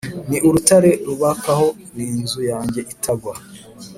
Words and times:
Ni 0.29 0.37
urutare 0.47 0.91
nubakaho 1.03 1.67
ni 1.95 2.03
inzu 2.17 2.39
yanjye 2.51 2.81
itagwa 2.93 3.33